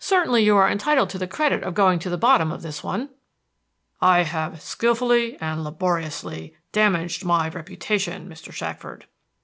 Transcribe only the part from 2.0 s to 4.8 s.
to the bottom of this one." "I have